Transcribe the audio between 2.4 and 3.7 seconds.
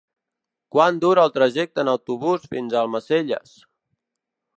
fins a Almacelles?